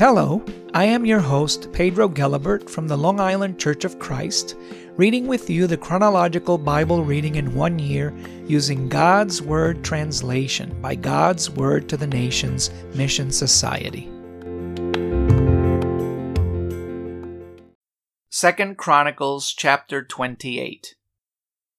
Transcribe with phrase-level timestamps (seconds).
[0.00, 0.42] Hello,
[0.72, 4.56] I am your host, Pedro Gelibert from the Long Island Church of Christ,
[4.96, 8.16] reading with you the chronological Bible reading in one year
[8.46, 14.08] using God's Word translation by God's Word to the Nations Mission Society.
[18.30, 20.94] Second Chronicles chapter 28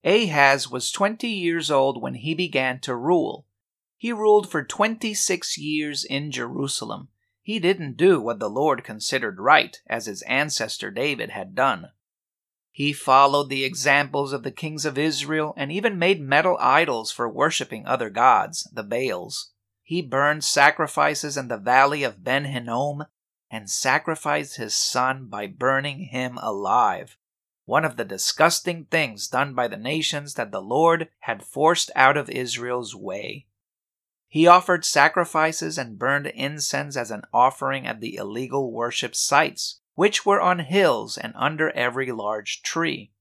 [0.03, 3.47] Ahaz was 20 years old when he began to rule.
[3.97, 7.07] He ruled for 26 years in Jerusalem
[7.41, 11.89] he didn't do what the Lord considered right, as his ancestor David had done.
[12.71, 17.27] He followed the examples of the kings of Israel and even made metal idols for
[17.27, 19.51] worshipping other gods, the Baals.
[19.83, 23.05] He burned sacrifices in the valley of Ben Hinnom
[23.49, 27.17] and sacrificed his son by burning him alive.
[27.65, 32.15] One of the disgusting things done by the nations that the Lord had forced out
[32.15, 33.47] of Israel's way.
[34.33, 40.25] He offered sacrifices and burned incense as an offering at the illegal worship sites, which
[40.25, 43.11] were on hills and under every large tree.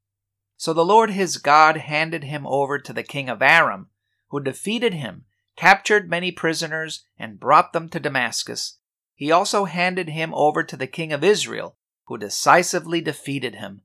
[0.56, 3.88] So the Lord his God handed him over to the king of Aram,
[4.28, 5.24] who defeated him,
[5.56, 8.78] captured many prisoners, and brought them to Damascus.
[9.16, 13.82] He also handed him over to the king of Israel, who decisively defeated him.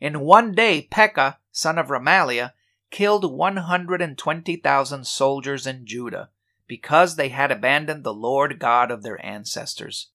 [0.00, 2.52] In one day, Pekah, son of Remaliah,
[2.90, 6.28] killed 120,000 soldiers in Judah
[6.68, 10.10] because they had abandoned the Lord God of their ancestors.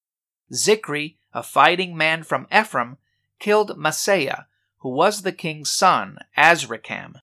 [0.54, 2.98] Zikri, a fighting man from Ephraim,
[3.40, 4.46] killed Maaseiah,
[4.78, 7.16] who was the king's son, Azrikam,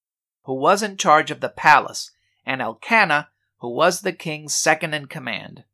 [0.45, 2.11] who was in charge of the palace,
[2.45, 5.65] and Elkanah, who was the king's second in command.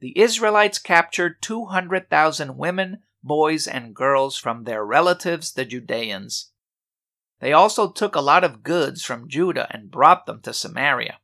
[0.00, 6.50] The Israelites captured 200,000 women, boys, and girls from their relatives, the Judeans.
[7.40, 11.18] They also took a lot of goods from Judah and brought them to Samaria.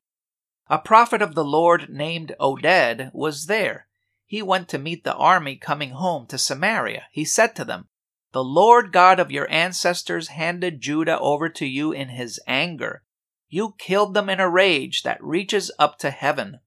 [0.70, 3.88] A prophet of the Lord named Oded was there.
[4.26, 7.04] He went to meet the army coming home to Samaria.
[7.10, 7.88] He said to them,
[8.32, 13.02] The Lord God of your ancestors handed Judah over to you in his anger.
[13.48, 16.60] You killed them in a rage that reaches up to heaven.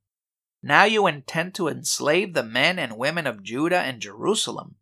[0.63, 4.77] Now you intend to enslave the men and women of Judah and Jerusalem.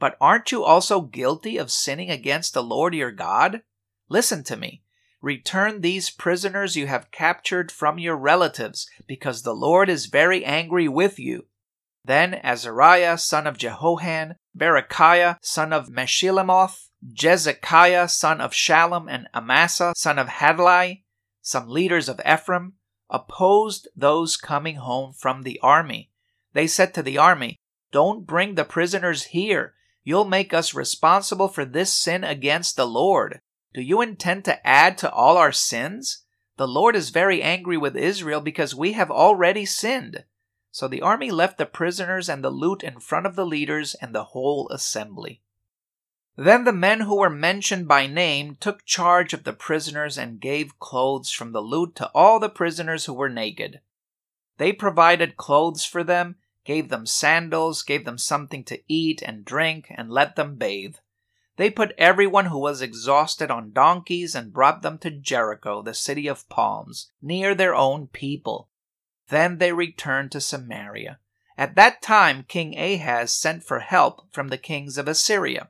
[0.00, 3.62] But aren't you also guilty of sinning against the Lord your God?
[4.08, 4.82] Listen to me.
[5.20, 10.86] Return these prisoners you have captured from your relatives, because the Lord is very angry
[10.88, 11.46] with you.
[12.04, 19.92] Then Azariah son of Jehohan, Berechiah son of Meshillemoth, Jezekiah son of Shallum, and Amasa
[19.96, 21.02] son of Hadlai,
[21.42, 22.74] some leaders of Ephraim,
[23.10, 26.10] opposed those coming home from the army.
[26.52, 27.56] They said to the army,
[27.90, 29.74] Don't bring the prisoners here.
[30.04, 33.40] You'll make us responsible for this sin against the Lord.
[33.78, 36.24] Do you intend to add to all our sins?
[36.56, 40.24] The Lord is very angry with Israel because we have already sinned.
[40.72, 44.12] So the army left the prisoners and the loot in front of the leaders and
[44.12, 45.42] the whole assembly.
[46.36, 50.80] Then the men who were mentioned by name took charge of the prisoners and gave
[50.80, 53.78] clothes from the loot to all the prisoners who were naked.
[54.56, 56.34] They provided clothes for them,
[56.64, 60.96] gave them sandals, gave them something to eat and drink, and let them bathe.
[61.58, 66.28] They put everyone who was exhausted on donkeys and brought them to Jericho, the city
[66.28, 68.68] of palms, near their own people.
[69.28, 71.18] Then they returned to Samaria.
[71.58, 75.68] At that time, King Ahaz sent for help from the kings of Assyria.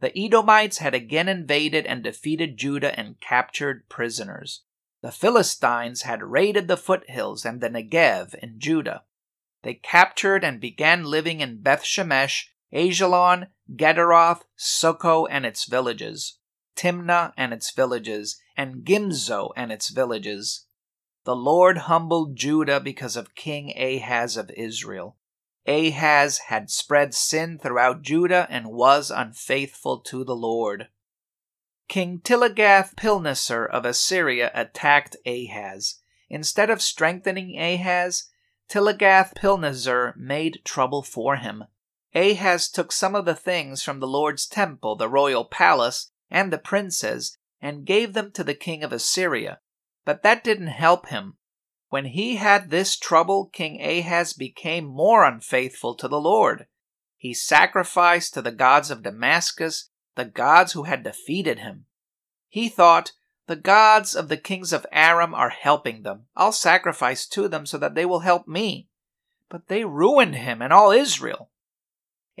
[0.00, 4.62] The Edomites had again invaded and defeated Judah and captured prisoners.
[5.00, 9.04] The Philistines had raided the foothills and the Negev in Judah.
[9.62, 16.38] They captured and began living in Beth Shemesh, Aijalon, Gederoth, Socoh and its villages,
[16.76, 20.66] Timnah and its villages, and Gimzo and its villages.
[21.24, 25.16] The Lord humbled Judah because of King Ahaz of Israel.
[25.66, 30.88] Ahaz had spread sin throughout Judah and was unfaithful to the Lord.
[31.88, 35.96] King Tiglath-Pileser of Assyria attacked Ahaz.
[36.28, 38.24] Instead of strengthening Ahaz,
[38.68, 41.64] Tiglath-Pileser made trouble for him.
[42.14, 46.58] Ahaz took some of the things from the Lord's temple, the royal palace, and the
[46.58, 49.60] princes, and gave them to the king of Assyria.
[50.04, 51.36] But that didn't help him.
[51.88, 56.66] When he had this trouble, King Ahaz became more unfaithful to the Lord.
[57.16, 61.86] He sacrificed to the gods of Damascus, the gods who had defeated him.
[62.48, 63.12] He thought,
[63.46, 66.26] the gods of the kings of Aram are helping them.
[66.36, 68.88] I'll sacrifice to them so that they will help me.
[69.48, 71.49] But they ruined him and all Israel.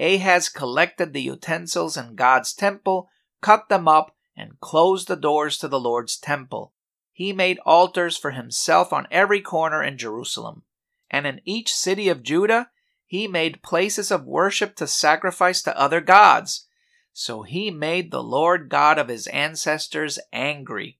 [0.00, 3.10] Ahaz collected the utensils in God's temple,
[3.42, 6.72] cut them up, and closed the doors to the Lord's temple.
[7.12, 10.62] He made altars for himself on every corner in Jerusalem.
[11.10, 12.70] And in each city of Judah,
[13.06, 16.66] he made places of worship to sacrifice to other gods.
[17.12, 20.98] So he made the Lord God of his ancestors angry.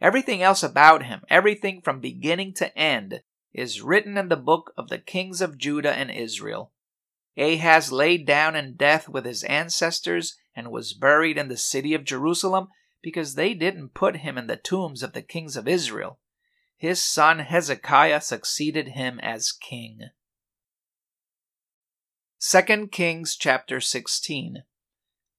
[0.00, 4.88] Everything else about him, everything from beginning to end, is written in the book of
[4.88, 6.72] the kings of Judah and Israel.
[7.36, 12.04] Ahaz laid down in death with his ancestors and was buried in the city of
[12.04, 12.68] Jerusalem
[13.02, 16.18] because they didn't put him in the tombs of the kings of Israel.
[16.76, 20.10] His son Hezekiah succeeded him as king.
[22.40, 24.64] 2 Kings chapter 16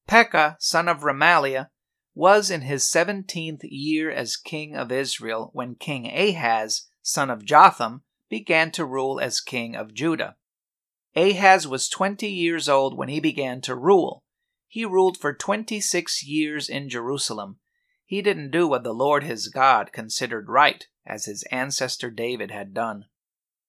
[0.08, 1.70] Pekah, son of Remaliah,
[2.14, 8.04] was in his seventeenth year as king of Israel when King Ahaz, son of Jotham,
[8.30, 10.36] began to rule as king of Judah.
[11.16, 14.24] Ahaz was twenty years old when he began to rule.
[14.68, 17.60] He ruled for twenty six years in Jerusalem.
[18.06, 22.74] He didn't do what the Lord his God considered right, as his ancestor David had
[22.74, 23.06] done.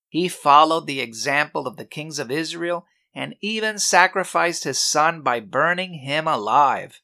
[0.09, 5.41] He followed the example of the kings of Israel and even sacrificed his son by
[5.41, 7.01] burning him alive.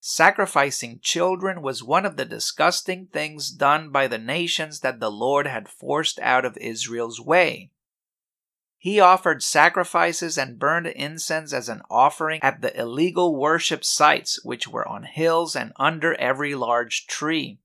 [0.00, 5.46] Sacrificing children was one of the disgusting things done by the nations that the Lord
[5.46, 7.70] had forced out of Israel's way.
[8.84, 14.68] He offered sacrifices and burned incense as an offering at the illegal worship sites which
[14.68, 17.60] were on hills and under every large tree.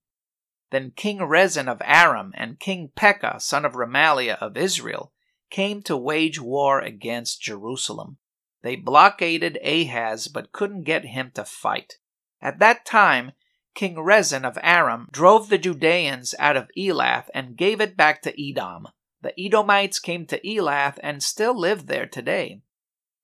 [0.72, 5.12] Then King Rezin of Aram and King Pekah, son of Remaliah of Israel,
[5.50, 8.18] came to wage war against Jerusalem.
[8.62, 11.96] They blockaded Ahaz but couldn't get him to fight.
[12.42, 13.34] At that time,
[13.76, 18.42] King Rezin of Aram drove the Judeans out of Elath and gave it back to
[18.42, 18.88] Edom.
[19.22, 22.62] The Edomites came to Elath and still live there today.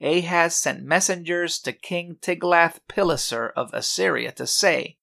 [0.02, 4.98] Ahaz sent messengers to King Tiglath-Pileser of Assyria to say,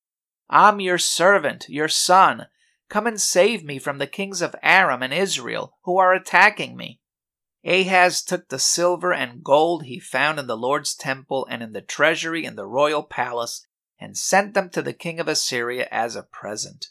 [0.50, 2.47] I'm your servant, your son.
[2.91, 7.00] Come and save me from the kings of Aram and Israel, who are attacking me.
[7.65, 11.81] Ahaz took the silver and gold he found in the Lord's temple and in the
[11.81, 13.67] treasury in the royal palace
[13.99, 16.88] and sent them to the king of Assyria as a present.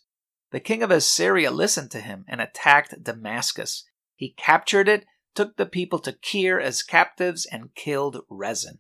[0.51, 3.83] The king of Assyria listened to him and attacked Damascus.
[4.21, 8.77] He captured it, took the people to Kir as captives, and killed Rezin.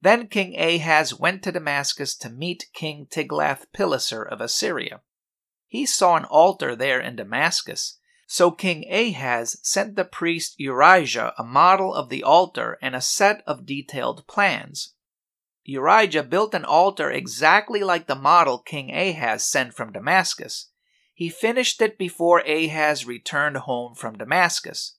[0.00, 5.02] Then King Ahaz went to Damascus to meet King Tiglath-Pileser of Assyria.
[5.66, 11.44] He saw an altar there in Damascus, so King Ahaz sent the priest Urijah a
[11.44, 14.94] model of the altar and a set of detailed plans.
[15.68, 20.70] Urijah built an altar exactly like the model King Ahaz sent from Damascus.
[21.16, 24.98] He finished it before Ahaz returned home from Damascus.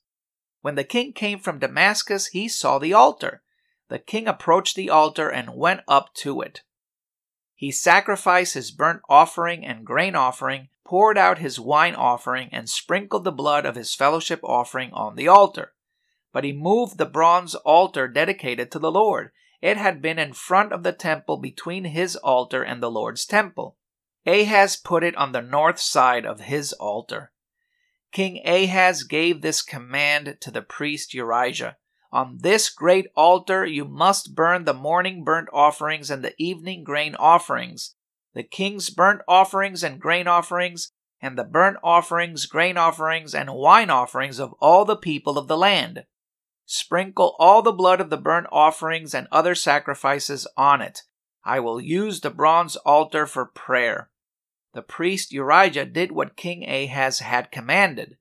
[0.61, 3.43] When the king came from Damascus, he saw the altar.
[3.89, 6.63] The king approached the altar and went up to it.
[7.53, 13.23] He sacrificed his burnt offering and grain offering, poured out his wine offering, and sprinkled
[13.23, 15.73] the blood of his fellowship offering on the altar.
[16.33, 19.31] But he moved the bronze altar dedicated to the Lord
[19.61, 23.77] it had been in front of the temple between his altar and the Lord's temple.
[24.27, 27.31] Ahaz put it on the north side of his altar.
[28.11, 31.75] King Ahaz gave this command to the priest Urijah
[32.11, 37.15] On this great altar you must burn the morning burnt offerings and the evening grain
[37.15, 37.95] offerings,
[38.33, 40.91] the king's burnt offerings and grain offerings,
[41.21, 45.57] and the burnt offerings, grain offerings, and wine offerings of all the people of the
[45.57, 46.05] land.
[46.65, 51.03] Sprinkle all the blood of the burnt offerings and other sacrifices on it.
[51.43, 54.09] I will use the bronze altar for prayer.
[54.73, 58.17] The priest Urijah did what King Ahaz had commanded.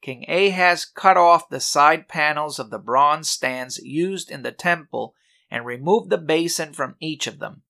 [0.00, 5.14] King Ahaz cut off the side panels of the bronze stands used in the temple
[5.50, 7.62] and removed the basin from each of them.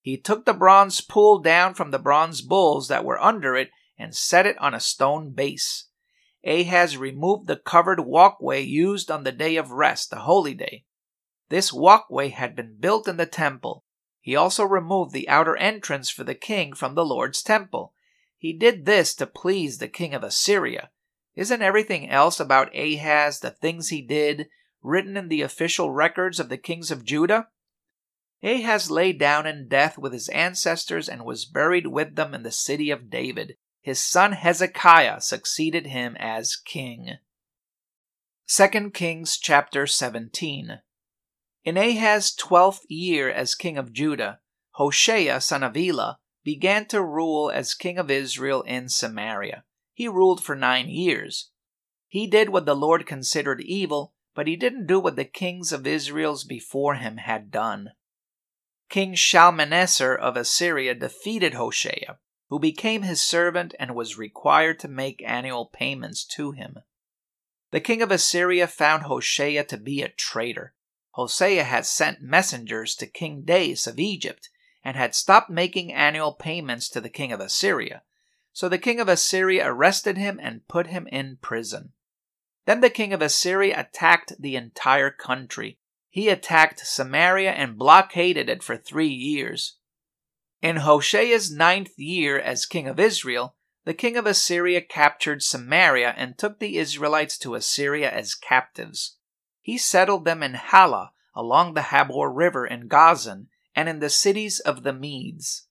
[0.00, 4.14] He took the bronze pool down from the bronze bulls that were under it and
[4.14, 5.88] set it on a stone base.
[6.44, 10.84] Ahaz removed the covered walkway used on the day of rest, the holy day.
[11.48, 13.84] This walkway had been built in the temple.
[14.24, 17.92] He also removed the outer entrance for the king from the Lord's temple.
[18.36, 20.90] He did this to please the king of Assyria.
[21.36, 24.48] Isn't everything else about Ahaz, the things he did,
[24.82, 27.48] written in the official records of the kings of Judah?
[28.42, 32.50] Ahaz lay down in death with his ancestors and was buried with them in the
[32.50, 37.18] city of David his son Hezekiah succeeded him as king.
[38.48, 40.80] 2 Kings chapter 17
[41.64, 44.40] In Ahaz's twelfth year as king of Judah,
[44.72, 49.64] Hoshea son of Elah began to rule as king of Israel in Samaria.
[49.92, 51.50] He ruled for nine years.
[52.06, 55.86] He did what the Lord considered evil, but he didn't do what the kings of
[55.86, 57.92] Israel's before him had done.
[58.90, 62.18] King Shalmaneser of Assyria defeated Hoshea
[62.48, 66.76] who became his servant and was required to make annual payments to him.
[67.70, 70.73] The king of Assyria found Hoshea to be a traitor.
[71.14, 74.48] Hoshea had sent messengers to King Dais of Egypt
[74.82, 78.02] and had stopped making annual payments to the king of Assyria.
[78.52, 81.92] So the king of Assyria arrested him and put him in prison.
[82.66, 85.78] Then the king of Assyria attacked the entire country.
[86.10, 89.76] He attacked Samaria and blockaded it for three years.
[90.62, 93.54] In Hoshea's ninth year as king of Israel,
[93.84, 99.16] the king of Assyria captured Samaria and took the Israelites to Assyria as captives.
[99.64, 104.60] He settled them in Halah, along the Habor River in Gozan, and in the cities
[104.60, 105.68] of the Medes.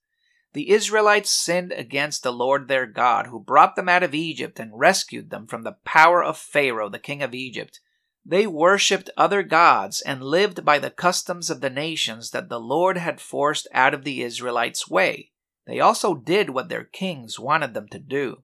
[0.54, 4.80] The Israelites sinned against the Lord their God, who brought them out of Egypt and
[4.80, 7.82] rescued them from the power of Pharaoh, the king of Egypt.
[8.26, 12.98] They worshipped other gods and lived by the customs of the nations that the Lord
[12.98, 15.30] had forced out of the Israelites' way.
[15.68, 18.42] They also did what their kings wanted them to do.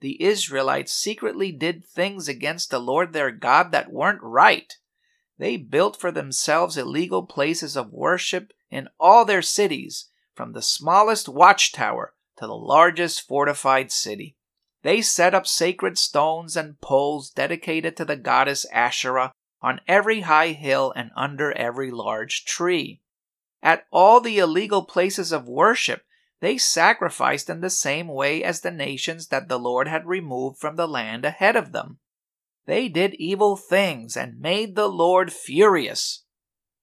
[0.00, 4.74] The Israelites secretly did things against the Lord their God that weren't right.
[5.38, 11.28] They built for themselves illegal places of worship in all their cities from the smallest
[11.28, 14.36] watchtower to the largest fortified city.
[14.82, 20.52] They set up sacred stones and poles dedicated to the goddess Asherah on every high
[20.52, 23.00] hill and under every large tree.
[23.62, 26.02] At all the illegal places of worship,
[26.40, 30.76] they sacrificed in the same way as the nations that the Lord had removed from
[30.76, 31.98] the land ahead of them.
[32.66, 36.24] They did evil things and made the Lord furious.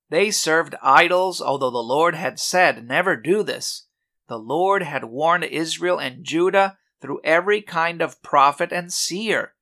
[0.10, 3.88] They served idols, although the Lord had said, Never do this.
[4.28, 9.54] The Lord had warned Israel and Judah through every kind of prophet and seer.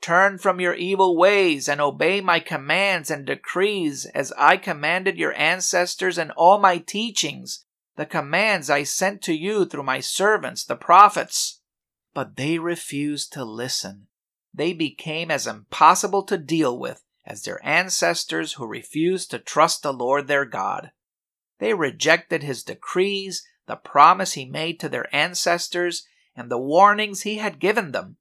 [0.00, 5.34] Turn from your evil ways and obey my commands and decrees as I commanded your
[5.34, 7.64] ancestors and all my teachings,
[7.96, 11.60] the commands I sent to you through my servants, the prophets.
[12.14, 14.06] But they refused to listen.
[14.56, 19.92] They became as impossible to deal with as their ancestors who refused to trust the
[19.92, 20.92] Lord their God.
[21.58, 27.36] They rejected his decrees, the promise he made to their ancestors, and the warnings he
[27.36, 28.16] had given them.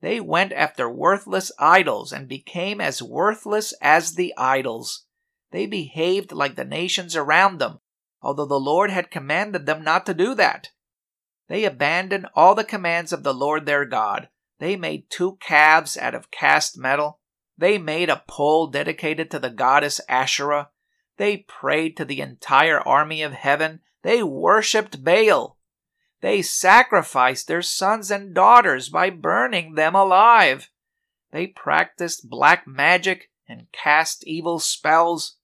[0.00, 5.04] They went after worthless idols and became as worthless as the idols.
[5.50, 7.80] They behaved like the nations around them,
[8.22, 10.70] although the Lord had commanded them not to do that.
[11.48, 14.28] They abandoned all the commands of the Lord their God.
[14.58, 17.20] They made two calves out of cast metal
[17.58, 20.70] they made a pole dedicated to the goddess Asherah.
[21.16, 23.80] They prayed to the entire army of heaven.
[24.02, 25.58] They worshipped Baal.
[26.20, 30.70] They sacrificed their sons and daughters by burning them alive.
[31.32, 35.36] They practiced black magic and cast evil spells.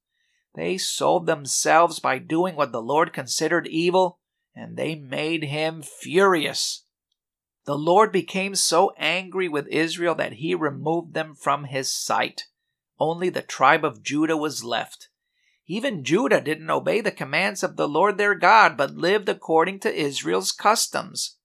[0.54, 4.20] They sold themselves by doing what the Lord considered evil,
[4.54, 6.83] and they made him furious.
[7.66, 12.46] The Lord became so angry with Israel that he removed them from his sight.
[12.98, 15.08] Only the tribe of Judah was left.
[15.66, 19.94] Even Judah didn't obey the commands of the Lord their God, but lived according to
[19.94, 21.36] Israel's customs.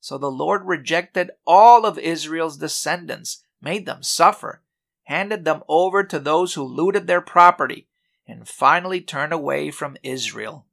[0.00, 4.62] So the Lord rejected all of Israel's descendants, made them suffer,
[5.04, 7.88] handed them over to those who looted their property,
[8.26, 10.66] and finally turned away from Israel.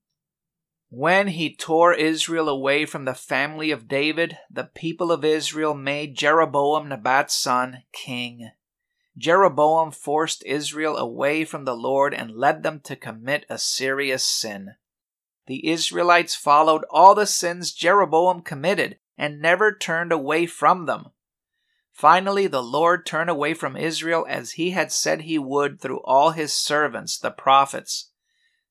[0.97, 6.15] When he tore Israel away from the family of David, the people of Israel made
[6.15, 8.51] Jeroboam, Nebat's son, king.
[9.17, 14.75] Jeroboam forced Israel away from the Lord and led them to commit a serious sin.
[15.47, 21.07] The Israelites followed all the sins Jeroboam committed and never turned away from them.
[21.91, 26.31] Finally, the Lord turned away from Israel as he had said he would through all
[26.31, 28.11] his servants, the prophets.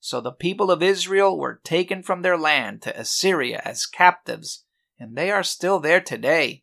[0.06, 4.62] So the people of Israel were taken from their land to Assyria as captives,
[4.98, 6.62] and they are still there today.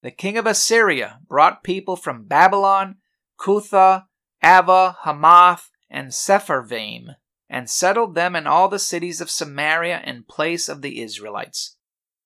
[0.00, 2.96] The king of Assyria brought people from Babylon,
[3.38, 4.06] Cutha,
[4.42, 7.16] Ava, Hamath, and Sepharvaim,
[7.50, 11.76] and settled them in all the cities of Samaria in place of the Israelites.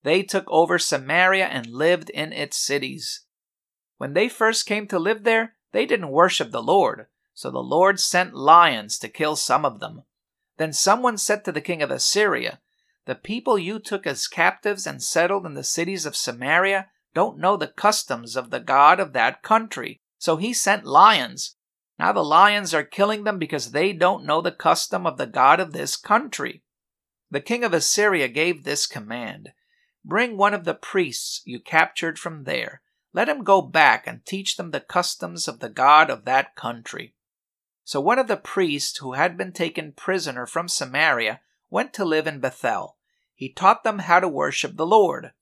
[0.05, 3.25] They took over Samaria and lived in its cities.
[3.99, 7.99] When they first came to live there, they didn't worship the Lord, so the Lord
[7.99, 10.05] sent lions to kill some of them.
[10.59, 12.61] Then someone said to the king of Assyria,
[13.07, 17.57] The people you took as captives and settled in the cities of Samaria don't know
[17.57, 20.01] the customs of the God of that country.
[20.19, 21.57] So he sent lions.
[21.99, 25.61] Now the lions are killing them because they don't know the custom of the God
[25.61, 26.63] of this country.
[27.31, 29.53] The king of Assyria gave this command
[30.05, 32.83] Bring one of the priests you captured from there.
[33.13, 37.15] Let him go back and teach them the customs of the God of that country.
[37.85, 42.27] So one of the priests who had been taken prisoner from Samaria went to live
[42.27, 42.97] in Bethel.
[43.35, 45.33] He taught them how to worship the Lord.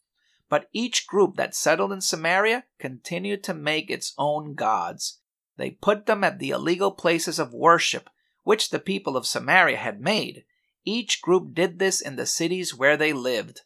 [0.48, 5.18] But each group that settled in Samaria continued to make its own gods.
[5.56, 8.08] They put them at the illegal places of worship,
[8.42, 10.44] which the people of Samaria had made.
[10.84, 13.60] Each group did this in the cities where they lived.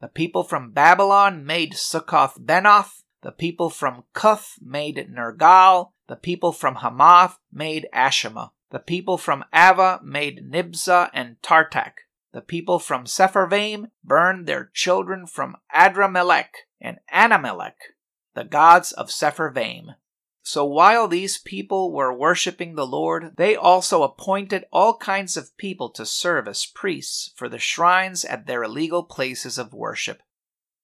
[0.00, 3.02] The people from Babylon made Succoth Benoth.
[3.22, 5.90] The people from Cuth made Nergal.
[6.10, 8.50] The people from Hamath made Ashima.
[8.72, 11.92] The people from Ava made Nibzah and Tartak.
[12.32, 17.94] The people from Sepharvaim burned their children from Adramelech and Anamelech,
[18.34, 19.94] the gods of Sepharvaim.
[20.42, 25.90] So while these people were worshiping the Lord, they also appointed all kinds of people
[25.90, 30.22] to serve as priests for the shrines at their illegal places of worship.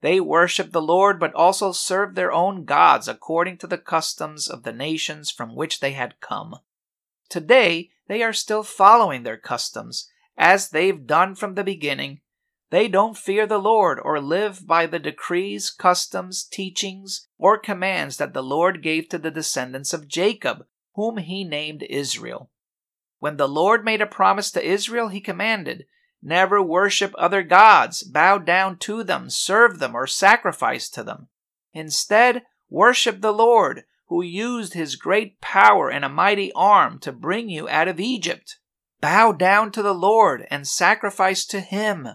[0.02, 4.62] They worshiped the Lord, but also served their own gods according to the customs of
[4.62, 6.56] the nations from which they had come.
[7.28, 12.20] Today, they are still following their customs as they've done from the beginning.
[12.70, 18.34] They don't fear the Lord or live by the decrees, customs, teachings, or commands that
[18.34, 22.50] the Lord gave to the descendants of Jacob, whom he named Israel.
[23.18, 25.86] When the Lord made a promise to Israel, he commanded,
[26.22, 31.28] Never worship other gods, bow down to them, serve them, or sacrifice to them.
[31.72, 37.48] Instead, worship the Lord, who used his great power and a mighty arm to bring
[37.48, 38.58] you out of Egypt.
[39.00, 42.08] Bow down to the Lord and sacrifice to Him.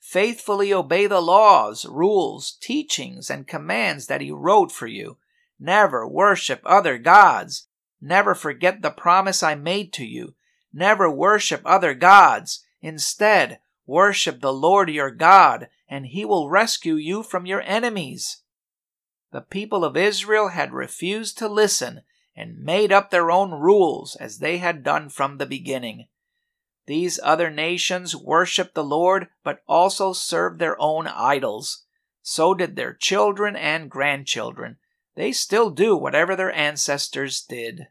[0.00, 5.18] Faithfully obey the laws, rules, teachings, and commands that He wrote for you.
[5.60, 7.66] Never worship other gods.
[8.00, 10.34] Never forget the promise I made to you.
[10.72, 12.64] Never worship other gods.
[12.80, 18.42] Instead, worship the Lord your God, and He will rescue you from your enemies.
[19.32, 22.02] The people of Israel had refused to listen
[22.36, 26.06] and made up their own rules as they had done from the beginning.
[26.86, 31.84] These other nations worshiped the Lord, but also served their own idols.
[32.22, 34.76] So did their children and grandchildren.
[35.14, 37.88] They still do whatever their ancestors did.